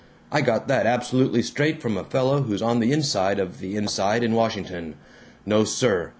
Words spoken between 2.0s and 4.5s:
fellow who's on the inside of the inside in